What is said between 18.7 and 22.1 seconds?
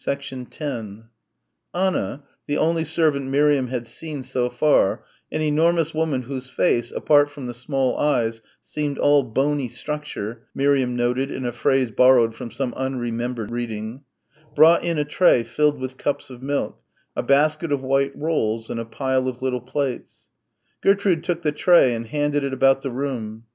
and a pile of little plates. Gertrude took the tray and